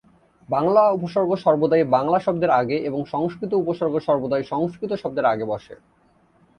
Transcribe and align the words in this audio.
বাংলা 0.49 0.83
উপসর্গ 0.91 1.31
সর্বদাই 1.35 1.83
বাংলা 1.95 2.19
শব্দের 2.19 2.51
আগে 2.51 2.77
এবং 2.79 2.99
সংস্কৃত 3.05 3.51
উপসর্গ 3.53 3.95
সর্বদাই 3.99 4.43
সংস্কৃত 4.43 4.91
শব্দের 4.93 5.25
আগে 5.25 5.45
বসে। 5.45 5.75